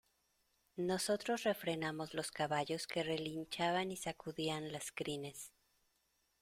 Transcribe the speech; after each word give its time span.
nosotros 0.77 1.43
refrenamos 1.43 2.15
los 2.15 2.31
caballos 2.31 2.87
que 2.87 3.03
relinchaban 3.03 3.91
y 3.91 3.97
sacudían 3.97 4.71
las 4.73 4.91
crines. 4.91 5.51